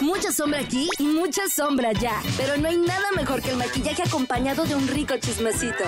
Mucha 0.00 0.30
sombra 0.30 0.60
aquí 0.60 0.88
y 0.98 1.04
mucha 1.04 1.48
sombra 1.48 1.88
allá. 1.88 2.20
Pero 2.36 2.56
no 2.58 2.68
hay 2.68 2.76
nada 2.76 3.06
mejor 3.16 3.40
que 3.40 3.50
el 3.50 3.56
maquillaje 3.56 4.02
acompañado 4.02 4.64
de 4.64 4.74
un 4.74 4.86
rico 4.88 5.14
chismecito. 5.18 5.84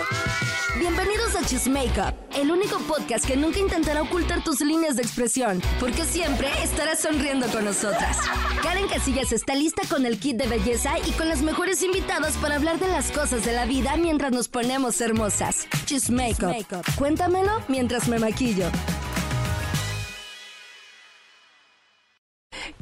Bienvenidos 0.78 1.34
a 1.34 1.44
Chismakeup, 1.44 2.14
el 2.36 2.50
único 2.50 2.78
podcast 2.80 3.26
que 3.26 3.36
nunca 3.36 3.58
intentará 3.58 4.02
ocultar 4.02 4.44
tus 4.44 4.60
líneas 4.60 4.96
de 4.96 5.02
expresión, 5.02 5.60
porque 5.80 6.04
siempre 6.04 6.48
estarás 6.62 7.00
sonriendo 7.00 7.48
con 7.48 7.64
nosotras. 7.64 8.16
Karen 8.62 8.86
Casillas 8.86 9.32
está 9.32 9.54
lista 9.54 9.82
con 9.90 10.06
el 10.06 10.20
kit 10.20 10.36
de 10.36 10.46
belleza 10.46 10.98
y 11.04 11.10
con 11.12 11.28
las 11.28 11.42
mejores 11.42 11.82
invitadas 11.82 12.36
para 12.36 12.56
hablar 12.56 12.78
de 12.78 12.88
las 12.88 13.10
cosas 13.10 13.44
de 13.44 13.52
la 13.52 13.66
vida 13.66 13.96
mientras 13.96 14.30
nos 14.32 14.48
ponemos 14.48 15.00
hermosas. 15.00 15.66
Chismakeup. 15.84 16.64
Cuéntamelo 16.96 17.60
mientras 17.68 18.08
me 18.08 18.18
maquillo. 18.18 18.70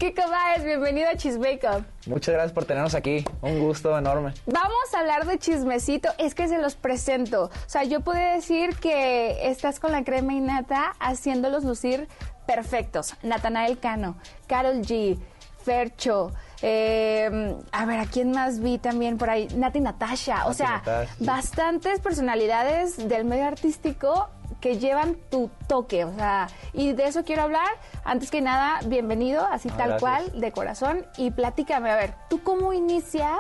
Kiko 0.07 0.31
Baez, 0.31 0.63
bienvenido 0.63 1.09
a 1.09 1.17
Chismakeup. 1.17 1.85
Muchas 2.07 2.33
gracias 2.33 2.53
por 2.53 2.65
tenernos 2.65 2.95
aquí. 2.95 3.25
Un 3.43 3.59
gusto 3.59 3.99
enorme. 3.99 4.35
Vamos 4.47 4.95
a 4.95 5.01
hablar 5.01 5.27
de 5.27 5.37
chismecito. 5.37 6.11
Es 6.17 6.37
que 6.37 6.47
se 6.47 6.59
los 6.59 6.77
presento. 6.77 7.47
O 7.47 7.51
sea, 7.69 7.83
yo 7.83 8.03
puedo 8.03 8.21
decir 8.21 8.77
que 8.77 9.51
estás 9.51 9.81
con 9.81 9.91
la 9.91 10.05
crema 10.05 10.33
y 10.33 10.39
nata 10.39 10.95
haciéndolos 11.01 11.65
lucir 11.65 12.07
perfectos. 12.47 13.17
Natanael 13.25 13.81
Cano, 13.81 14.17
Carol 14.47 14.77
G, 14.83 15.19
Fercho. 15.65 16.31
Eh, 16.63 17.57
a 17.73 17.85
ver, 17.87 18.01
¿a 18.01 18.07
quién 18.07 18.31
más 18.33 18.61
vi 18.61 18.79
también 18.79 19.19
por 19.19 19.31
ahí? 19.31 19.49
Nati 19.55 19.81
Natasha. 19.81 20.47
o 20.47 20.55
sea, 20.55 20.79
Natasha. 20.85 21.15
bastantes 21.21 22.01
personalidades 22.01 23.09
del 23.09 23.25
medio 23.25 23.47
artístico 23.47 24.29
que 24.61 24.79
llevan 24.79 25.17
tu 25.31 25.51
toque, 25.69 26.05
o 26.05 26.15
sea, 26.15 26.49
y 26.73 26.93
de 26.93 27.07
eso 27.07 27.25
quiero 27.25 27.43
hablar. 27.43 27.69
Antes 28.05 28.31
que 28.31 28.41
nada, 28.41 28.81
bienvenido, 28.87 29.45
así 29.47 29.69
Ah, 29.73 29.77
tal 29.77 29.89
gracias. 29.91 30.01
cual, 30.01 30.41
de 30.41 30.53
corazón, 30.53 31.07
y 31.19 31.31
platícame, 31.31 31.91
a 31.91 31.97
ver, 31.97 32.15
¿tú 32.31 32.43
cómo 32.43 32.73
inicias 32.73 33.39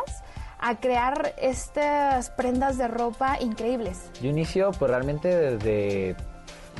a 0.59 0.77
crear 0.77 1.35
estas 1.39 2.31
prendas 2.31 2.77
de 2.79 2.89
ropa 2.89 3.39
increíbles? 3.41 4.11
Yo 4.23 4.29
inicio 4.31 4.71
pues 4.73 4.91
realmente 4.91 5.29
desde, 5.29 6.17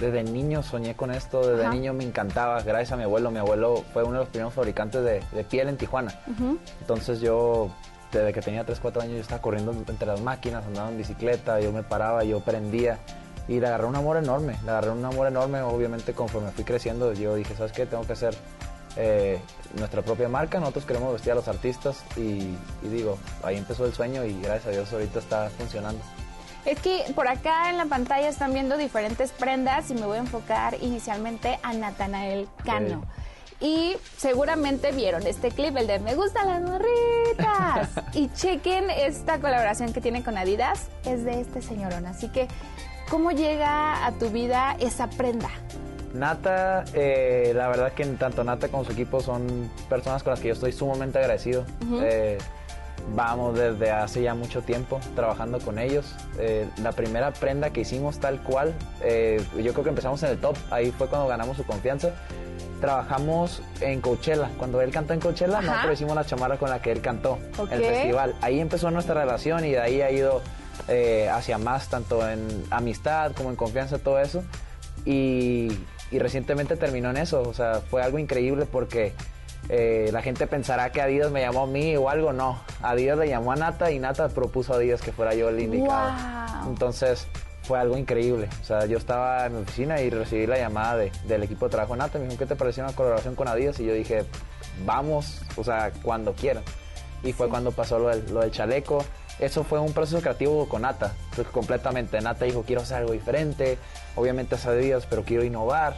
desde 0.01 0.23
niño 0.23 0.63
soñé 0.63 0.95
con 0.95 1.11
esto, 1.11 1.47
desde 1.47 1.65
Ajá. 1.65 1.75
niño 1.75 1.93
me 1.95 2.05
encantaba, 2.05 2.63
gracias 2.63 2.93
a 2.93 2.97
mi 2.97 3.05
abuelo. 3.05 3.31
Mi 3.31 3.39
abuelo 3.39 3.85
fue 3.93 4.03
uno 4.03 4.15
de 4.15 4.19
los 4.21 4.29
primeros 4.29 4.55
fabricantes 4.55 5.03
de, 5.03 5.23
de 5.33 5.45
piel 5.45 5.69
en 5.69 5.77
Tijuana. 5.77 6.15
Entonces 6.81 7.21
yo, 7.21 7.71
desde 8.13 8.33
que 8.33 8.41
tenía 8.43 8.65
3, 8.65 8.79
4 8.81 9.03
años, 9.03 9.15
yo 9.15 9.21
estaba 9.21 9.41
corriendo 9.43 9.73
entre 9.73 10.07
las 10.07 10.21
máquinas, 10.21 10.65
andaba 10.67 10.89
en 10.91 10.99
bicicleta, 10.99 11.61
yo 11.61 11.73
me 11.73 11.83
paraba, 11.83 12.25
yo 12.25 12.41
prendía. 12.41 12.99
Y 13.49 13.61
le 13.61 13.67
agarré 13.69 13.87
un 13.87 13.95
amor 13.95 14.17
enorme, 14.17 14.57
le 14.65 14.71
agarré 14.71 14.91
un 14.91 15.05
amor 15.05 15.29
enorme, 15.29 15.63
obviamente 15.63 16.13
conforme 16.13 16.51
fui 16.51 16.65
creciendo, 16.65 17.13
yo 17.13 17.37
dije, 17.37 17.55
¿sabes 17.55 17.71
qué? 17.71 17.87
Tengo 17.87 18.03
que 18.05 18.15
hacer 18.15 18.35
eh, 18.97 19.39
nuestra 19.79 20.03
propia 20.03 20.29
marca, 20.29 20.59
nosotros 20.59 20.85
queremos 20.85 21.13
vestir 21.13 21.31
a 21.31 21.37
los 21.37 21.47
artistas 21.47 22.03
y, 22.17 22.57
y 22.83 22.89
digo, 22.91 23.19
ahí 23.45 23.57
empezó 23.57 23.87
el 23.87 23.93
sueño 23.95 24.25
y 24.25 24.41
gracias 24.41 24.67
a 24.67 24.71
Dios 24.71 24.93
ahorita 24.93 25.21
está 25.21 25.49
funcionando. 25.51 26.01
Es 26.67 26.81
que 26.81 27.05
por 27.15 27.29
acá 27.29 27.71
en 27.71 27.79
la 27.79 27.87
pantalla 27.87 28.29
están 28.29 28.53
viendo 28.53 28.77
diferentes 28.77 29.31
prendas 29.31 29.89
y 29.91 29.95
me 29.95 30.05
voy 30.05 30.17
a 30.17 30.21
enfocar 30.21 30.77
inicialmente 30.83 31.61
a 31.63 31.73
Natanael 31.73 32.49
Cano. 32.65 33.05
Y 33.61 33.97
seguramente 34.17 34.91
vieron 34.91 35.25
este 35.27 35.51
clip, 35.51 35.77
el 35.77 35.87
de 35.87 36.01
Me 36.01 36.17
gustan 36.17 36.49
las 36.49 36.63
morritas. 36.63 37.91
y 38.15 38.29
chequen 38.31 38.91
esta 38.91 39.39
colaboración 39.39 39.93
que 39.93 40.01
tiene 40.01 40.25
con 40.25 40.37
Adidas, 40.37 40.89
es 41.05 41.25
de 41.25 41.41
este 41.41 41.63
señorón. 41.63 42.05
Así 42.05 42.29
que, 42.29 42.49
¿cómo 43.09 43.31
llega 43.31 44.05
a 44.05 44.11
tu 44.13 44.31
vida 44.31 44.77
esa 44.81 45.09
prenda? 45.09 45.51
Nata, 46.15 46.85
eh, 46.95 47.53
la 47.55 47.69
verdad 47.69 47.93
que 47.93 48.05
tanto 48.07 48.43
Nata 48.43 48.69
como 48.69 48.85
su 48.85 48.93
equipo 48.93 49.21
son 49.21 49.71
personas 49.89 50.25
con 50.25 50.33
las 50.33 50.41
que 50.41 50.49
yo 50.49 50.55
estoy 50.55 50.73
sumamente 50.73 51.19
agradecido. 51.19 51.65
Eh, 52.03 52.39
vamos 53.15 53.57
desde 53.57 53.91
hace 53.91 54.23
ya 54.23 54.35
mucho 54.35 54.63
tiempo 54.63 55.01
trabajando 55.15 55.59
con 55.61 55.79
ellos. 55.79 56.15
Eh, 56.39 56.69
la 56.83 56.93
primera 56.93 57.33
prenda 57.33 57.71
que 57.71 57.83
hicimos 57.83 58.19
tal 58.19 58.43
cual, 58.43 58.75
eh, 59.03 59.43
yo 59.57 59.73
creo 59.73 59.85
que 59.85 59.91
empezamos 59.91 60.23
en 60.23 60.31
el 60.31 60.39
top, 60.39 60.57
ahí 60.71 60.91
fue 60.93 61.09
cuando 61.09 61.29
ganamos 61.29 61.57
su 61.57 61.65
confianza. 61.65 62.11
Trabajamos 62.81 63.63
en 63.81 64.01
Coachella, 64.03 64.51
cuando 64.59 64.81
él 64.83 64.91
cantó 64.91 65.15
en 65.15 65.21
Coachella, 65.21 65.59
Ajá. 65.59 65.67
nosotros 65.67 65.95
hicimos 65.95 66.15
la 66.15 66.25
chamarra 66.27 66.59
con 66.59 66.69
la 66.69 66.83
que 66.83 66.93
él 66.93 67.01
cantó, 67.01 67.39
Ok. 67.57 67.73
el 67.73 67.83
festival. 67.85 68.35
Ahí 68.43 68.61
empezó 68.61 68.91
nuestra 68.91 69.15
relación 69.15 69.65
y 69.65 69.71
de 69.71 69.81
ahí 69.81 70.03
ha 70.03 70.11
ido 70.11 70.43
eh, 70.89 71.29
hacia 71.33 71.57
más, 71.57 71.89
tanto 71.89 72.29
en 72.29 72.65
amistad 72.71 73.33
como 73.33 73.49
en 73.51 73.57
confianza, 73.57 73.99
todo 73.99 74.19
eso. 74.21 74.43
Y, 75.07 75.69
y 76.11 76.19
recientemente 76.19 76.77
terminó 76.77 77.11
en 77.11 77.17
eso, 77.17 77.43
o 77.43 77.55
sea, 77.55 77.81
fue 77.81 78.03
algo 78.03 78.19
increíble 78.19 78.67
porque 78.67 79.15
eh, 79.69 80.11
la 80.13 80.23
gente 80.23 80.47
pensará 80.47 80.91
que 80.93 81.01
Adidas 81.01 81.31
me 81.31 81.41
llamó 81.41 81.63
a 81.63 81.67
mí 81.67 81.97
o 81.97 82.09
algo, 82.09 82.33
no. 82.33 82.61
Adidas 82.83 83.19
le 83.19 83.29
llamó 83.29 83.53
a 83.53 83.57
Nata 83.57 83.91
y 83.91 83.99
Nata 83.99 84.29
propuso 84.29 84.73
a 84.73 84.77
Adidas 84.77 85.01
que 85.01 85.13
fuera 85.13 85.35
yo 85.35 85.49
el 85.49 85.61
indicado. 85.61 86.11
Wow. 86.63 86.69
Entonces 86.71 87.27
fue 87.65 87.79
algo 87.81 87.97
increíble. 87.99 88.49
O 88.63 88.65
sea, 88.65 88.87
yo 88.87 88.97
estaba 88.99 89.47
en 89.47 89.57
mi 89.57 89.63
oficina 89.63 90.01
y 90.01 90.11
recibí 90.11 90.47
la 90.47 90.57
llamada 90.59 90.97
de- 90.99 91.13
del 91.27 91.43
equipo 91.43 91.67
de 91.67 91.73
trabajo 91.73 91.95
de 91.95 91.99
Nata. 91.99 92.19
Me 92.19 92.27
dijo, 92.27 92.39
¿qué 92.39 92.47
te 92.47 92.55
pareció 92.57 92.85
una 92.85 92.95
colaboración 92.95 93.35
con 93.35 93.49
Adidas? 93.49 93.81
Y 93.81 93.87
yo 93.87 93.93
dije, 93.93 94.25
vamos, 94.85 95.41
o 95.57 95.65
sea, 95.65 95.91
cuando 96.03 96.33
quieran. 96.35 96.63
Y 97.25 97.33
fue 97.33 97.49
cuando 97.49 97.73
pasó 97.73 97.99
lo 97.99 98.09
del, 98.09 98.33
lo 98.33 98.41
del 98.41 98.51
chaleco. 98.53 99.05
Eso 99.41 99.65
fue 99.65 99.79
un 99.81 99.93
proceso 99.93 100.21
creativo 100.23 100.67
con 100.69 100.83
Nata, 100.83 101.13
fue 101.33 101.45
completamente. 101.45 102.21
Nata 102.21 102.45
dijo, 102.47 102.63
quiero 102.63 102.83
hacer 102.83 102.99
algo 102.99 103.13
diferente. 103.13 103.77
Obviamente 104.15 104.55
es 104.55 104.65
Adidas, 104.65 105.07
pero 105.11 105.25
quiero 105.25 105.45
innovar. 105.45 105.95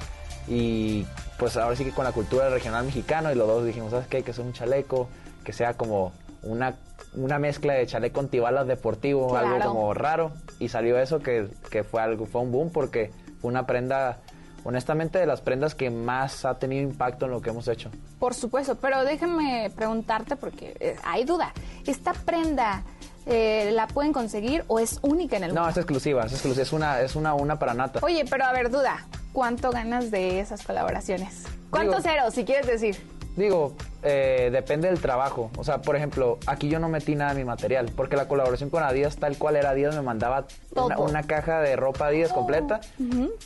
Y 0.48 1.06
pues 1.38 1.56
ahora 1.56 1.76
sí 1.76 1.84
que 1.84 1.92
con 1.92 2.04
la 2.04 2.12
cultura 2.12 2.48
regional 2.48 2.84
mexicana 2.86 3.32
y 3.32 3.34
los 3.34 3.46
dos 3.46 3.64
dijimos, 3.64 3.90
¿sabes 3.90 4.06
qué? 4.06 4.22
Que 4.22 4.32
sea 4.32 4.44
un 4.44 4.52
chaleco, 4.52 5.08
que 5.44 5.52
sea 5.52 5.74
como 5.74 6.12
una, 6.42 6.76
una 7.14 7.38
mezcla 7.38 7.74
de 7.74 7.86
chaleco 7.86 8.20
antibalas 8.20 8.66
deportivo, 8.66 9.36
algo 9.36 9.58
como 9.60 9.94
raro 9.94 10.32
y 10.58 10.68
salió 10.68 10.98
eso 10.98 11.20
que, 11.20 11.48
que 11.70 11.84
fue 11.84 12.00
algo 12.02 12.26
fue 12.26 12.40
un 12.40 12.52
boom 12.52 12.70
porque 12.70 13.10
fue 13.40 13.50
una 13.50 13.66
prenda 13.66 14.18
honestamente 14.64 15.18
de 15.18 15.26
las 15.26 15.40
prendas 15.40 15.74
que 15.74 15.90
más 15.90 16.44
ha 16.44 16.58
tenido 16.58 16.82
impacto 16.82 17.26
en 17.26 17.30
lo 17.32 17.40
que 17.40 17.50
hemos 17.50 17.68
hecho 17.68 17.90
Por 18.18 18.34
supuesto, 18.34 18.74
pero 18.76 19.04
déjame 19.04 19.70
preguntarte 19.74 20.36
porque 20.36 20.76
eh, 20.80 20.96
hay 21.04 21.24
duda. 21.24 21.52
¿Esta 21.86 22.12
prenda 22.12 22.82
eh, 23.26 23.70
la 23.72 23.86
pueden 23.86 24.12
conseguir 24.12 24.64
o 24.66 24.78
es 24.78 24.98
única 25.02 25.36
en 25.36 25.44
el 25.44 25.54
no 25.54 25.60
mundo? 25.62 25.70
es 25.70 25.76
exclusiva 25.76 26.24
es 26.24 26.32
exclusiva 26.32 26.62
es 26.62 26.72
una 26.72 27.00
es 27.00 27.16
una 27.16 27.34
una 27.34 27.58
para 27.58 27.74
nata 27.74 28.00
Oye, 28.02 28.24
pero 28.28 28.44
a 28.44 28.52
ver, 28.52 28.70
duda. 28.70 29.06
¿Cuánto 29.38 29.70
ganas 29.70 30.10
de 30.10 30.40
esas 30.40 30.64
colaboraciones? 30.64 31.44
¿Cuántos 31.70 32.02
Digo- 32.02 32.12
ceros, 32.12 32.34
si 32.34 32.44
quieres 32.44 32.66
decir? 32.66 32.96
digo 33.36 33.76
eh, 34.02 34.48
depende 34.50 34.88
del 34.88 35.00
trabajo. 35.00 35.52
O 35.56 35.62
sea 35.62 35.80
por 35.80 35.94
ejemplo 35.94 36.38
aquí 36.48 36.68
yo 36.68 36.80
no 36.80 36.88
metí 36.88 37.14
nada 37.14 37.34
de 37.34 37.38
mi 37.38 37.44
material 37.44 37.88
porque 37.94 38.16
la 38.16 38.26
colaboración 38.26 38.68
con 38.68 38.82
Adidas 38.82 39.16
tal 39.16 39.38
cual 39.38 39.54
era 39.54 39.70
Adidas 39.70 39.94
me 39.94 40.02
mandaba 40.02 40.48
una, 40.74 41.22
caja 41.22 41.60
de 41.60 41.76
ropa 41.76 42.08
Adidas 42.08 42.32
completa 42.32 42.80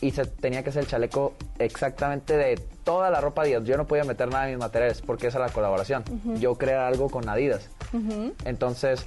y 0.01 0.13
se 0.13 0.25
tenía 0.25 0.63
que 0.63 0.71
hacer 0.71 0.85
el 0.85 0.89
chaleco 0.89 1.35
exactamente 1.59 2.39
de 2.39 2.59
toda 2.85 3.11
la 3.11 3.21
ropa 3.21 3.43
Adidas. 3.43 3.65
Yo 3.65 3.77
no 3.77 3.87
podía 3.87 4.05
meter 4.05 4.31
nada 4.31 4.47
de 4.47 4.53
mis 4.53 4.61
materiales 4.61 5.03
porque 5.03 5.27
esa 5.27 5.45
es 5.45 5.49
la 5.49 5.53
colaboración. 5.53 6.05
Yo 6.41 6.55
crear 6.55 6.87
algo 6.87 7.11
con 7.11 7.29
Adidas. 7.29 7.69
Entonces, 8.47 9.07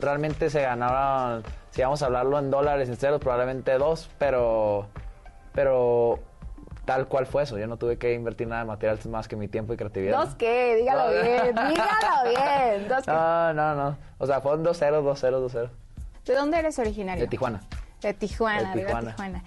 realmente 0.00 0.48
se 0.48 0.62
ganaron, 0.62 1.42
si 1.70 1.82
vamos 1.82 2.00
a 2.02 2.06
hablarlo 2.06 2.38
en 2.38 2.50
dólares 2.50 2.88
sinceros, 2.88 3.20
probablemente 3.20 3.72
dos, 3.76 4.08
pero, 4.18 4.86
pero 5.58 6.20
tal 6.84 7.08
cual 7.08 7.26
fue 7.26 7.42
eso. 7.42 7.58
Yo 7.58 7.66
no 7.66 7.78
tuve 7.78 7.98
que 7.98 8.14
invertir 8.14 8.46
nada 8.46 8.62
de 8.62 8.68
material 8.68 8.96
más 9.10 9.26
que 9.26 9.34
mi 9.34 9.48
tiempo 9.48 9.72
y 9.72 9.76
creatividad. 9.76 10.16
¿Dos 10.16 10.36
qué? 10.36 10.76
Dígalo 10.76 11.06
No. 11.06 11.20
bien, 11.20 11.46
dígalo 11.46 12.28
bien. 12.28 12.88
¿Dos 12.88 13.04
qué? 13.04 13.10
No, 13.10 13.52
no, 13.54 13.74
no. 13.74 13.96
O 14.18 14.26
sea, 14.28 14.40
ceros, 14.40 15.02
dos 15.02 15.18
ceros, 15.18 15.42
dos 15.42 15.50
ceros. 15.50 15.70
¿De 16.24 16.34
dónde 16.36 16.60
eres 16.60 16.78
originario? 16.78 17.24
De 17.24 17.28
Tijuana. 17.28 17.60
De 18.00 18.14
Tijuana, 18.14 18.60
De 18.60 18.66
arriba 18.66 19.00
de 19.00 19.06
Tijuana. 19.08 19.42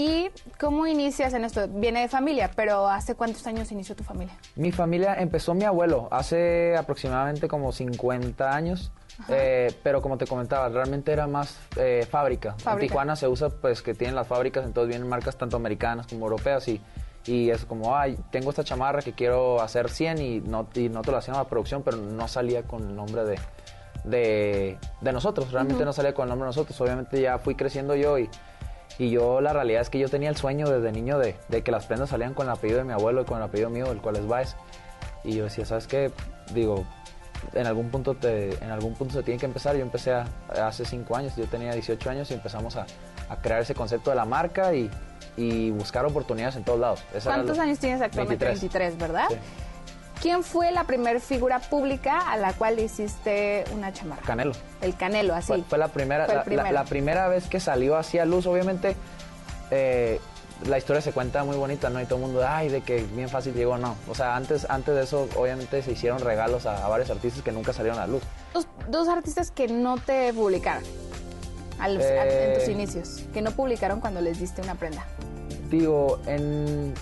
¿Y 0.00 0.30
cómo 0.58 0.86
inicias 0.86 1.34
en 1.34 1.44
esto? 1.44 1.68
Viene 1.68 2.00
de 2.00 2.08
familia, 2.08 2.50
pero 2.56 2.88
¿hace 2.88 3.14
cuántos 3.14 3.46
años 3.46 3.70
inició 3.70 3.94
tu 3.94 4.02
familia? 4.02 4.34
Mi 4.56 4.72
familia 4.72 5.16
empezó 5.16 5.52
mi 5.52 5.64
abuelo 5.64 6.08
hace 6.10 6.74
aproximadamente 6.74 7.48
como 7.48 7.70
50 7.70 8.50
años, 8.50 8.92
eh, 9.28 9.70
pero 9.82 10.00
como 10.00 10.16
te 10.16 10.26
comentaba, 10.26 10.70
realmente 10.70 11.12
era 11.12 11.26
más 11.26 11.54
eh, 11.76 12.06
fábrica. 12.10 12.52
Fábrica. 12.52 12.84
En 12.84 12.88
Tijuana 12.88 13.14
se 13.14 13.28
usa 13.28 13.50
pues 13.50 13.82
que 13.82 13.92
tienen 13.92 14.14
las 14.14 14.26
fábricas, 14.26 14.64
entonces 14.64 14.88
vienen 14.88 15.06
marcas 15.06 15.36
tanto 15.36 15.58
americanas 15.58 16.06
como 16.06 16.24
europeas 16.24 16.66
y, 16.68 16.80
y 17.26 17.50
es 17.50 17.66
como, 17.66 17.94
ay, 17.94 18.16
tengo 18.30 18.48
esta 18.48 18.64
chamarra 18.64 19.02
que 19.02 19.12
quiero 19.12 19.60
hacer 19.60 19.90
100 19.90 20.18
y 20.22 20.40
no, 20.40 20.66
y 20.72 20.88
nosotros 20.88 21.12
la 21.12 21.18
hacíamos 21.18 21.42
la 21.42 21.48
producción, 21.50 21.82
pero 21.82 21.98
no 21.98 22.26
salía 22.26 22.62
con 22.62 22.88
el 22.88 22.96
nombre 22.96 23.24
de, 23.24 23.38
de, 24.04 24.78
de 25.02 25.12
nosotros, 25.12 25.52
realmente 25.52 25.84
no 25.84 25.92
salía 25.92 26.14
con 26.14 26.22
el 26.22 26.30
nombre 26.30 26.46
de 26.46 26.56
nosotros, 26.56 26.80
obviamente 26.80 27.20
ya 27.20 27.38
fui 27.38 27.54
creciendo 27.54 27.94
yo 27.94 28.18
y... 28.18 28.30
Y 28.98 29.10
yo 29.10 29.40
la 29.40 29.52
realidad 29.52 29.80
es 29.82 29.90
que 29.90 29.98
yo 29.98 30.08
tenía 30.08 30.28
el 30.28 30.36
sueño 30.36 30.68
desde 30.68 30.92
niño 30.92 31.18
de, 31.18 31.36
de 31.48 31.62
que 31.62 31.70
las 31.70 31.86
prendas 31.86 32.10
salían 32.10 32.34
con 32.34 32.46
el 32.46 32.52
apellido 32.52 32.78
de 32.78 32.84
mi 32.84 32.92
abuelo 32.92 33.22
y 33.22 33.24
con 33.24 33.38
el 33.38 33.44
apellido 33.44 33.70
mío, 33.70 33.90
el 33.90 34.00
cual 34.00 34.16
es 34.16 34.26
Baez. 34.26 34.56
Y 35.24 35.34
yo 35.36 35.44
decía, 35.44 35.64
¿sabes 35.64 35.86
qué? 35.86 36.10
Digo, 36.52 36.84
en 37.54 37.66
algún 37.66 37.90
punto 37.90 38.14
te, 38.14 38.52
en 38.62 38.70
algún 38.70 38.94
punto 38.94 39.14
se 39.14 39.22
tiene 39.22 39.40
que 39.40 39.46
empezar. 39.46 39.74
Yo 39.76 39.82
empecé 39.82 40.12
a- 40.12 40.26
hace 40.66 40.84
cinco 40.84 41.16
años, 41.16 41.34
yo 41.36 41.46
tenía 41.46 41.72
18 41.72 42.10
años 42.10 42.30
y 42.30 42.34
empezamos 42.34 42.76
a, 42.76 42.86
a 43.28 43.36
crear 43.40 43.62
ese 43.62 43.74
concepto 43.74 44.10
de 44.10 44.16
la 44.16 44.24
marca 44.26 44.74
y, 44.74 44.90
y 45.36 45.70
buscar 45.70 46.04
oportunidades 46.04 46.56
en 46.56 46.64
todos 46.64 46.80
lados. 46.80 47.02
¿Cuántos 47.24 47.58
años 47.58 47.78
tienes 47.78 48.02
actualmente? 48.02 48.44
23. 48.44 48.98
23, 48.98 48.98
¿verdad? 48.98 49.28
Sí. 49.30 49.36
¿Quién 50.20 50.42
fue 50.44 50.70
la 50.70 50.84
primera 50.84 51.18
figura 51.18 51.60
pública 51.60 52.30
a 52.30 52.36
la 52.36 52.52
cual 52.52 52.78
hiciste 52.78 53.64
una 53.72 53.92
chamarra? 53.92 54.22
Canelo. 54.22 54.52
El 54.82 54.94
Canelo, 54.96 55.34
así. 55.34 55.46
Fue, 55.48 55.62
fue 55.62 55.78
la 55.78 55.88
primera, 55.88 56.26
Fue 56.26 56.34
la- 56.34 56.40
la, 56.40 56.44
primero. 56.44 56.72
la 56.72 56.84
primera 56.84 57.28
vez 57.28 57.48
que 57.48 57.58
salió 57.60 57.96
así 57.96 58.18
a 58.18 58.24
luz, 58.26 58.46
obviamente. 58.46 58.96
eh, 59.70 60.20
la 60.66 60.76
historia 60.76 61.00
se 61.00 61.12
cuenta 61.12 61.42
muy 61.44 61.56
bonita, 61.56 61.88
¿no? 61.88 62.02
Y 62.02 62.04
todo 62.04 62.16
el 62.16 62.26
mundo, 62.26 62.42
ay, 62.46 62.68
de 62.68 62.82
que 62.82 63.02
bien 63.14 63.30
fácil 63.30 63.54
llegó, 63.54 63.78
no. 63.78 63.96
O 64.10 64.14
sea, 64.14 64.36
antes, 64.36 64.66
antes 64.68 64.94
de 64.94 65.04
eso, 65.04 65.26
obviamente 65.36 65.80
se 65.82 65.92
hicieron 65.92 66.20
regalos 66.20 66.66
a, 66.66 66.84
a 66.84 66.88
varios 66.88 67.08
artistas 67.08 67.42
que 67.42 67.50
nunca 67.50 67.72
salieron 67.72 67.98
a 67.98 68.06
luz. 68.06 68.22
Dos, 68.52 68.66
dos 68.90 69.08
artistas 69.08 69.50
que 69.50 69.68
no 69.68 69.96
te 69.96 70.34
publicaron 70.34 70.82
a 71.78 71.88
los- 71.88 72.04
a- 72.04 72.26
en 72.26 72.58
tus 72.58 72.68
Eh. 72.68 72.72
inicios, 72.72 73.22
que 73.32 73.40
no 73.40 73.52
publicaron 73.52 74.00
cuando 74.00 74.20
les 74.20 74.38
diste 74.38 74.60
una 74.60 74.74
prenda. 74.74 75.06
Digo, 75.70 76.20
en 76.26 76.92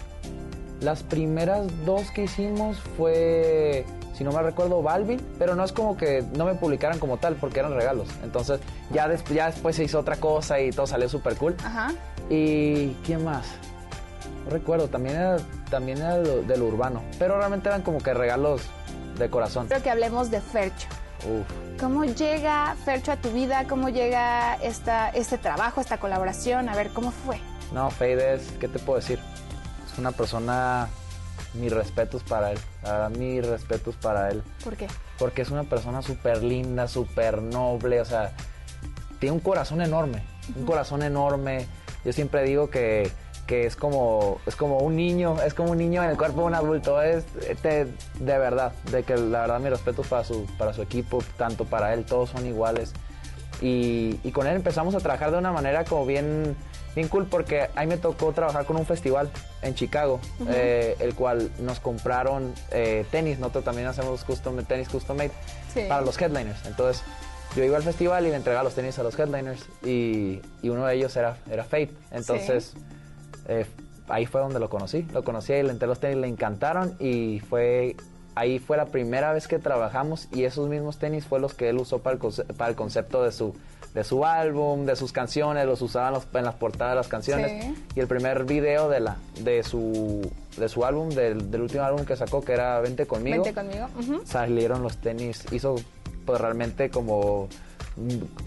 las 0.81 1.03
primeras 1.03 1.67
dos 1.85 2.11
que 2.13 2.25
hicimos 2.25 2.79
fue, 2.97 3.85
si 4.15 4.25
no 4.25 4.33
me 4.33 4.43
recuerdo, 4.43 4.83
Balvin, 4.83 5.21
pero 5.39 5.55
no 5.55 5.65
es 5.65 5.73
como 5.73 5.97
que 5.97 6.23
no 6.37 6.45
me 6.45 6.55
publicaran 6.55 6.99
como 6.99 7.17
tal, 7.19 7.35
porque 7.37 7.61
eran 7.61 7.75
regalos. 7.75 8.09
Entonces, 8.23 8.61
ya, 8.93 9.09
des- 9.09 9.25
ya 9.25 9.47
después 9.47 9.77
se 9.77 9.85
hizo 9.85 9.99
otra 9.99 10.17
cosa 10.17 10.61
y 10.61 10.71
todo 10.71 10.87
salió 10.87 11.09
súper 11.09 11.37
cool. 11.37 11.57
Ajá. 11.65 11.93
¿Y 12.31 12.91
quién 13.05 13.25
más? 13.25 13.47
No 14.45 14.51
recuerdo, 14.51 14.89
también 14.89 15.17
era, 15.17 15.37
también 15.71 15.99
era 15.99 16.19
lo, 16.19 16.43
de 16.43 16.57
lo 16.57 16.67
urbano, 16.67 17.03
pero 17.19 17.37
realmente 17.39 17.69
eran 17.69 17.83
como 17.83 17.99
que 17.99 18.15
regalos 18.15 18.63
de 19.19 19.29
corazón. 19.31 19.67
Creo 19.69 19.83
que 19.83 19.91
hablemos 19.91 20.31
de 20.31 20.41
Fercho. 20.41 20.89
Uf. 21.25 21.81
¿Cómo 21.81 22.05
llega 22.05 22.77
Fercho 22.85 23.11
a 23.13 23.17
tu 23.17 23.31
vida? 23.31 23.65
¿Cómo 23.69 23.89
llega 23.89 24.55
esta, 24.63 25.11
este 25.11 25.39
trabajo, 25.39 25.81
esta 25.81 25.99
colaboración? 25.99 26.69
A 26.69 26.77
ver, 26.77 26.91
¿cómo 26.91 27.11
fue? 27.11 27.41
No, 27.73 27.91
Fade 27.91 28.35
es, 28.35 28.43
¿qué 28.61 28.69
te 28.69 28.79
puedo 28.79 29.01
decir? 29.01 29.19
Es 29.99 30.01
una 30.01 30.13
persona, 30.13 30.89
mis 31.55 31.73
respetos 31.73 32.23
para 32.23 32.53
él, 32.53 32.59
la 32.85 32.93
verdad, 32.93 33.11
mis 33.11 33.45
respetos 33.45 33.97
para 33.97 34.31
él. 34.31 34.45
¿Por 34.63 34.77
qué? 34.77 34.87
porque 35.19 35.43
es 35.43 35.51
una 35.51 35.65
persona 35.65 36.01
súper 36.01 36.43
linda, 36.43 36.87
súper 36.87 37.43
noble, 37.43 38.01
o 38.01 38.05
sea, 38.05 38.33
tiene 39.19 39.35
un 39.35 39.41
corazón 39.41 39.83
enorme, 39.83 40.23
un 40.57 40.65
corazón 40.65 41.03
enorme. 41.03 41.67
Yo 42.05 42.13
siempre 42.13 42.45
digo 42.45 42.71
que, 42.71 43.11
que 43.47 43.67
es, 43.67 43.75
como, 43.75 44.41
es 44.47 44.55
como 44.55 44.79
un 44.79 44.95
niño, 44.95 45.43
es 45.43 45.55
como 45.55 45.73
un 45.73 45.79
niño 45.79 46.05
en 46.05 46.11
el 46.11 46.17
cuerpo 46.17 46.43
de 46.43 46.47
un 46.47 46.55
adulto, 46.55 47.03
es 47.03 47.25
de, 47.35 47.89
de 48.21 48.39
verdad, 48.39 48.73
de 48.93 49.03
que 49.03 49.17
la 49.17 49.41
verdad 49.41 49.59
mi 49.59 49.69
respeto 49.69 50.03
para 50.03 50.23
su, 50.23 50.47
para 50.57 50.73
su 50.73 50.83
equipo, 50.83 51.19
tanto 51.37 51.65
para 51.65 51.93
él, 51.93 52.05
todos 52.05 52.31
son 52.31 52.47
iguales. 52.47 52.93
Y, 53.61 54.21
y 54.23 54.31
con 54.31 54.47
él 54.47 54.55
empezamos 54.55 54.95
a 54.95 54.99
trabajar 55.01 55.33
de 55.33 55.39
una 55.39 55.51
manera 55.51 55.85
como 55.85 56.07
bien, 56.07 56.55
bien 56.95 57.09
cool 57.09 57.27
porque 57.27 57.69
ahí 57.77 57.87
me 57.87 57.97
tocó 57.97 58.33
trabajar 58.33 58.65
con 58.65 58.77
un 58.77 58.87
festival 58.87 59.31
en 59.63 59.75
Chicago, 59.75 60.21
eh, 60.49 60.97
el 61.01 61.15
cual 61.15 61.51
nos 61.61 61.81
compraron 61.81 62.53
eh, 62.71 63.05
tenis, 63.11 63.39
nosotros 63.39 63.65
también 63.65 63.87
hacemos 63.87 64.25
custom, 64.25 64.63
tenis 64.65 64.89
custom 64.89 65.17
made 65.17 65.31
Sí. 65.73 65.83
para 65.89 66.01
los 66.01 66.21
headliners. 66.21 66.65
Entonces 66.67 67.03
yo 67.55 67.63
iba 67.65 67.77
al 67.77 67.83
festival 67.83 68.27
y 68.27 68.31
le 68.31 68.37
entregaba 68.37 68.65
los 68.65 68.75
tenis 68.75 68.99
a 68.99 69.03
los 69.03 69.19
headliners 69.19 69.61
y, 69.85 70.41
y 70.63 70.69
uno 70.71 70.87
de 70.87 70.95
ellos 70.95 71.15
era, 71.17 71.37
era 71.51 71.65
Fate. 71.65 71.91
Entonces 72.11 72.75
eh, 73.49 73.67
ahí 74.09 74.27
fue 74.27 74.41
donde 74.41 74.59
lo 74.59 74.69
conocí, 74.71 75.03
lo 75.13 75.23
conocí 75.25 75.53
y 75.53 75.63
le 75.63 75.71
entregué 75.71 75.87
los 75.89 76.01
tenis, 76.01 76.17
le 76.19 76.27
encantaron 76.29 76.97
y 76.99 77.41
fue... 77.49 77.97
Ahí 78.39 78.59
fue 78.61 78.77
la 78.77 78.87
primera 78.87 79.33
vez 79.33 79.49
que 79.49 79.59
trabajamos 79.59 80.29
y 80.33 80.45
esos 80.45 80.69
mismos 80.69 80.99
tenis 80.99 81.25
fue 81.27 81.41
los 81.41 81.55
que 81.55 81.69
él 81.71 81.79
usó 81.79 81.99
para 81.99 82.15
el, 82.15 82.21
conce- 82.23 82.45
para 82.55 82.71
el 82.71 82.77
concepto 82.77 83.25
de 83.25 83.33
su, 83.33 83.53
de 83.95 84.05
su 84.05 84.25
álbum, 84.25 84.87
de 84.87 84.95
sus 84.95 85.11
canciones, 85.13 85.67
los 85.67 85.83
usaban 85.83 86.13
los- 86.15 86.27
en 86.33 86.45
las 86.45 86.55
portadas 86.55 86.93
de 86.93 86.97
las 86.97 87.09
canciones. 87.09 87.65
Sí. 87.65 87.75
Y 87.97 88.01
el 88.01 88.07
primer 88.07 88.45
video 88.45 88.89
de, 88.89 89.01
la, 89.01 89.17
de, 89.41 89.63
su, 89.65 90.31
de 90.57 90.69
su 90.69 90.85
álbum, 90.85 91.09
del, 91.09 91.51
del 91.51 91.63
último 91.63 91.83
álbum 91.83 92.05
que 92.05 92.15
sacó, 92.15 92.41
que 92.45 92.53
era 92.53 92.79
Vente 92.81 93.07
conmigo, 93.07 93.43
Vente 93.43 93.55
conmigo. 93.61 93.89
Salieron 94.25 94.83
los 94.83 94.99
tenis. 94.99 95.45
Hizo 95.51 95.75
pues 96.25 96.41
realmente 96.41 96.91
como 96.91 97.49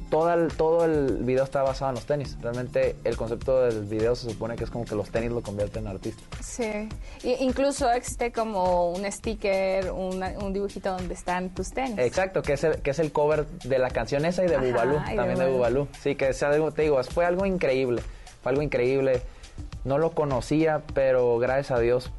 todo 0.09 0.33
el, 0.33 0.47
todo 0.53 0.85
el 0.85 1.17
video 1.23 1.43
está 1.43 1.61
basado 1.63 1.89
en 1.91 1.95
los 1.95 2.05
tenis. 2.05 2.37
Realmente 2.41 2.95
el 3.03 3.17
concepto 3.17 3.61
del 3.61 3.83
video 3.85 4.15
se 4.15 4.29
supone 4.29 4.55
que 4.55 4.63
es 4.63 4.69
como 4.69 4.85
que 4.85 4.95
los 4.95 5.09
tenis 5.09 5.31
lo 5.31 5.41
convierten 5.41 5.85
en 5.85 5.91
artista. 5.93 6.21
Sí. 6.41 6.89
Y 7.23 7.43
incluso 7.43 7.89
existe 7.91 8.31
como 8.31 8.91
un 8.91 9.09
sticker, 9.11 9.91
una- 9.91 10.33
un 10.39 10.53
dibujito 10.53 10.91
donde 10.91 11.13
están 11.13 11.49
tus 11.53 11.71
tenis. 11.71 11.97
Exacto, 11.99 12.41
que 12.41 12.53
es 12.53 12.63
el, 12.63 12.77
que 12.81 12.91
es 12.91 12.99
el 12.99 13.11
cover 13.11 13.45
de 13.47 13.79
la 13.79 13.89
canción 13.89 14.25
esa 14.25 14.43
y 14.43 14.47
de 14.47 14.55
Ajá, 14.55 14.65
Bubalú, 14.65 14.95
y 15.11 15.15
también 15.15 15.39
de 15.39 15.45
Bubalú. 15.47 15.79
Bubalú. 15.79 15.87
Sí, 16.01 16.15
que 16.15 16.29
es 16.29 16.43
algo, 16.43 16.71
te 16.71 16.83
digo, 16.83 17.01
fue 17.03 17.25
algo 17.25 17.45
increíble, 17.45 18.01
fue 18.43 18.51
algo 18.51 18.61
increíble. 18.61 19.21
No 19.83 19.97
lo 19.97 20.11
conocía, 20.11 20.81
pero 20.93 21.39
gracias 21.39 21.71
a 21.71 21.79
Dios, 21.79 22.11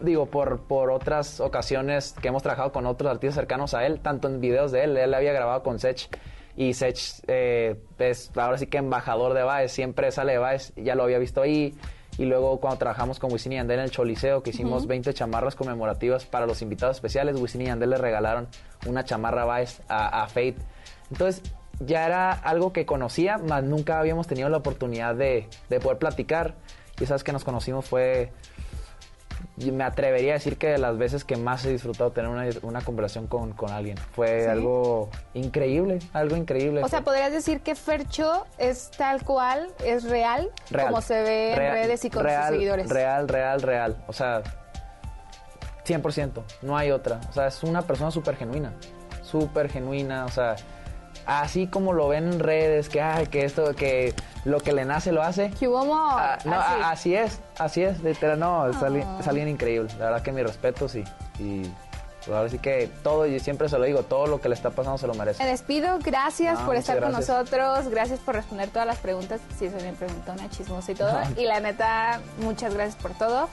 digo, 0.00 0.26
por, 0.26 0.60
por 0.60 0.90
otras 0.90 1.40
ocasiones 1.40 2.14
que 2.20 2.28
hemos 2.28 2.42
trabajado 2.42 2.72
con 2.72 2.86
otros 2.86 3.10
artistas 3.10 3.34
cercanos 3.36 3.74
a 3.74 3.86
él, 3.86 4.00
tanto 4.00 4.28
en 4.28 4.40
videos 4.40 4.72
de 4.72 4.84
él, 4.84 4.96
él 4.96 5.14
había 5.14 5.32
grabado 5.32 5.62
con 5.62 5.78
Sech 5.80 6.08
y 6.56 6.74
Sech 6.74 6.98
eh, 7.28 7.76
es 7.98 8.30
ahora 8.36 8.58
sí 8.58 8.66
que 8.66 8.78
embajador 8.78 9.34
de 9.34 9.42
Baez, 9.42 9.72
siempre 9.72 10.10
sale 10.12 10.32
de 10.32 10.38
Baez, 10.38 10.72
ya 10.76 10.94
lo 10.94 11.04
había 11.04 11.18
visto 11.18 11.42
ahí. 11.42 11.74
Y 12.18 12.26
luego 12.26 12.60
cuando 12.60 12.78
trabajamos 12.78 13.18
con 13.18 13.32
Wisin 13.32 13.52
y 13.52 13.54
Yandel 13.56 13.78
en 13.78 13.84
el 13.86 13.90
Choliseo, 13.90 14.42
que 14.42 14.50
hicimos 14.50 14.86
20 14.86 15.14
chamarras 15.14 15.54
conmemorativas 15.54 16.26
para 16.26 16.44
los 16.44 16.60
invitados 16.60 16.96
especiales, 16.96 17.40
Wisin 17.40 17.62
y 17.62 17.64
Yandel 17.66 17.88
le 17.88 17.96
regalaron 17.96 18.48
una 18.86 19.02
chamarra 19.02 19.46
Baez 19.46 19.80
a, 19.88 20.22
a 20.22 20.26
Fate. 20.26 20.56
Entonces 21.10 21.42
ya 21.80 22.04
era 22.04 22.32
algo 22.32 22.72
que 22.72 22.84
conocía, 22.84 23.38
mas 23.38 23.64
nunca 23.64 23.98
habíamos 23.98 24.26
tenido 24.26 24.50
la 24.50 24.58
oportunidad 24.58 25.14
de, 25.14 25.48
de 25.70 25.80
poder 25.80 25.98
platicar. 25.98 26.54
Y 27.00 27.06
sabes 27.06 27.24
que 27.24 27.32
nos 27.32 27.44
conocimos 27.44 27.86
fue, 27.86 28.30
me 29.56 29.84
atrevería 29.84 30.32
a 30.32 30.34
decir 30.34 30.56
que 30.56 30.68
de 30.68 30.78
las 30.78 30.96
veces 30.96 31.24
que 31.24 31.36
más 31.36 31.64
he 31.64 31.70
disfrutado 31.70 32.10
tener 32.10 32.30
una, 32.30 32.46
una 32.62 32.80
conversación 32.80 33.26
con, 33.26 33.52
con 33.52 33.70
alguien. 33.70 33.96
Fue 33.98 34.44
¿Sí? 34.44 34.48
algo 34.48 35.10
increíble, 35.34 35.98
algo 36.12 36.36
increíble. 36.36 36.82
O 36.82 36.88
sea, 36.88 37.02
podrías 37.02 37.32
decir 37.32 37.60
que 37.60 37.74
Fercho 37.74 38.46
es 38.58 38.90
tal 38.96 39.22
cual, 39.24 39.68
es 39.84 40.04
real, 40.04 40.50
Real. 40.70 40.88
como 40.88 41.02
se 41.02 41.22
ve 41.22 41.52
Real, 41.54 41.76
en 41.76 41.84
redes 41.84 42.04
y 42.04 42.10
con 42.10 42.24
real, 42.24 42.44
sus 42.48 42.54
seguidores. 42.56 42.88
Real, 42.88 43.28
real, 43.28 43.62
real. 43.62 44.04
O 44.06 44.12
sea, 44.12 44.42
100%, 45.86 46.42
no 46.62 46.76
hay 46.76 46.90
otra. 46.90 47.20
O 47.28 47.32
sea, 47.32 47.48
es 47.48 47.62
una 47.62 47.82
persona 47.82 48.10
súper 48.10 48.36
genuina, 48.36 48.72
súper 49.22 49.68
genuina. 49.68 50.24
O 50.24 50.30
sea, 50.30 50.56
así 51.26 51.66
como 51.66 51.92
lo 51.92 52.08
ven 52.08 52.32
en 52.32 52.38
redes, 52.40 52.88
que, 52.88 53.00
ay, 53.00 53.26
que 53.26 53.44
esto, 53.44 53.74
que 53.74 54.14
lo 54.44 54.60
que 54.60 54.72
le 54.72 54.84
nace 54.84 55.12
lo 55.12 55.22
hace. 55.22 55.50
Que 55.50 55.68
hubo 55.68 55.82
Ah, 55.94 56.38
no, 56.44 56.54
así. 56.54 56.82
a- 56.82 56.90
así 56.90 57.14
es, 57.14 57.40
así 57.58 57.82
es, 57.82 58.02
literal, 58.02 58.38
no, 58.38 58.68
es, 58.68 58.76
alguien, 58.82 59.06
es 59.20 59.28
alguien 59.28 59.48
increíble, 59.48 59.88
la 59.98 60.06
verdad 60.06 60.22
que 60.22 60.32
mis 60.32 60.44
respetos 60.44 60.94
y, 60.94 61.04
y 61.38 61.62
pues 62.24 62.36
ahora 62.36 62.48
sí 62.48 62.58
que 62.58 62.88
todo, 63.02 63.26
y 63.26 63.40
siempre 63.40 63.68
se 63.68 63.76
lo 63.78 63.84
digo, 63.84 64.02
todo 64.04 64.26
lo 64.28 64.40
que 64.40 64.48
le 64.48 64.54
está 64.54 64.70
pasando 64.70 64.96
se 64.98 65.06
lo 65.08 65.14
merece. 65.14 65.42
Me 65.42 65.50
despido, 65.50 65.98
gracias 66.00 66.60
No, 66.60 66.66
por 66.66 66.76
estar 66.76 66.96
gracias. 67.00 67.26
con 67.26 67.36
nosotros, 67.36 67.88
gracias 67.88 68.20
por 68.20 68.36
responder 68.36 68.68
todas 68.70 68.86
las 68.86 68.98
preguntas, 68.98 69.40
sí, 69.58 69.68
soy 69.70 69.82
bien 69.82 69.96
preguntona, 69.96 70.48
chismosa 70.50 70.92
y 70.92 70.94
todo, 70.94 71.12
No. 71.12 71.40
y 71.40 71.44
la 71.46 71.58
neta, 71.60 72.20
muchas 72.38 72.74
gracias 72.74 72.94
por 73.02 73.12
todo. 73.14 73.48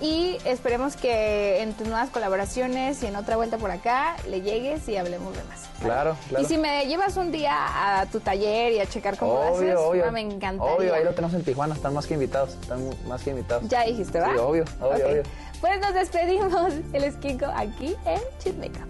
Y 0.00 0.36
esperemos 0.44 0.94
que 0.94 1.62
en 1.62 1.72
tus 1.72 1.86
nuevas 1.86 2.10
colaboraciones 2.10 3.02
y 3.02 3.06
en 3.06 3.16
otra 3.16 3.36
vuelta 3.36 3.56
por 3.56 3.70
acá 3.70 4.16
le 4.28 4.42
llegues 4.42 4.86
y 4.88 4.96
hablemos 4.96 5.34
de 5.34 5.42
más. 5.44 5.62
Claro, 5.80 6.16
claro. 6.28 6.44
Y 6.44 6.46
si 6.46 6.58
me 6.58 6.86
llevas 6.86 7.16
un 7.16 7.32
día 7.32 7.54
a 8.00 8.06
tu 8.06 8.20
taller 8.20 8.72
y 8.72 8.80
a 8.80 8.86
checar 8.86 9.16
cómo 9.16 9.34
lo 9.34 9.42
haces, 9.54 9.74
obvio, 9.78 10.12
me 10.12 10.20
encantaría. 10.20 10.74
Obvio, 10.74 10.94
ahí 10.94 11.04
lo 11.04 11.14
tenemos 11.14 11.34
en 11.34 11.44
Tijuana, 11.44 11.74
están 11.74 11.94
más 11.94 12.06
que 12.06 12.14
invitados, 12.14 12.50
están 12.60 12.90
más 13.08 13.22
que 13.22 13.30
invitados. 13.30 13.66
Ya 13.68 13.84
dijiste, 13.84 14.20
¿va? 14.20 14.32
Sí, 14.32 14.38
obvio, 14.38 14.64
obvio, 14.80 15.06
obvio. 15.08 15.22
Pues 15.60 15.80
nos 15.80 15.94
despedimos, 15.94 16.72
el 16.92 17.04
esquinco 17.04 17.46
aquí 17.54 17.96
en 18.04 18.20
Chismeca. 18.38 18.86